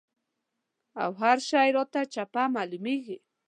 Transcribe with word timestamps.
او 1.03 1.11
هر 1.21 1.37
شی 1.49 1.67
راته 1.75 2.01
چپه 2.13 2.43
معلومېږي. 2.55 3.17